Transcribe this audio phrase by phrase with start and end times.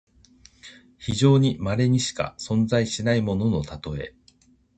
[0.97, 4.15] 非常にまれにしか存在しないもののたとえ。